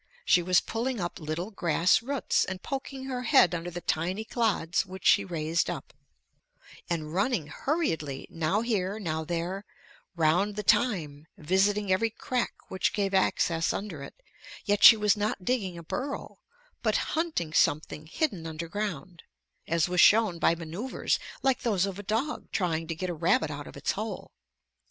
She 0.25 0.41
was 0.41 0.61
"pulling 0.61 0.99
up 0.99 1.19
little 1.19 1.51
grass 1.51 2.01
roots, 2.01 2.43
and 2.43 2.63
poking 2.63 3.03
her 3.05 3.21
head 3.21 3.53
under 3.53 3.69
the 3.69 3.81
tiny 3.81 4.23
clods 4.25 4.83
which 4.83 5.05
she 5.05 5.23
raised 5.23 5.69
up, 5.69 5.93
and 6.89 7.13
running 7.13 7.45
hurriedly, 7.45 8.25
now 8.31 8.61
here, 8.61 8.99
now 8.99 9.23
there, 9.23 9.63
round 10.15 10.55
the 10.55 10.63
thyme, 10.63 11.27
visiting 11.37 11.91
every 11.93 12.09
crack 12.09 12.51
which 12.67 12.93
gave 12.93 13.13
access 13.13 13.73
under 13.73 14.01
it; 14.01 14.15
yet 14.65 14.83
she 14.83 14.97
was 14.97 15.15
not 15.15 15.45
digging 15.45 15.77
a 15.77 15.83
burrow, 15.83 16.39
but 16.81 16.97
hunting 17.13 17.53
something 17.53 18.07
hidden 18.07 18.47
underground, 18.47 19.21
as 19.67 19.87
was 19.87 20.01
shown 20.01 20.39
by 20.39 20.55
manoeuvres 20.55 21.19
like 21.43 21.59
those 21.59 21.85
of 21.85 21.99
a 21.99 22.01
dog 22.01 22.49
trying 22.51 22.87
to 22.87 22.95
get 22.95 23.11
a 23.11 23.13
rabbit 23.13 23.51
out 23.51 23.67
of 23.67 23.77
its 23.77 23.91
hole. 23.91 24.31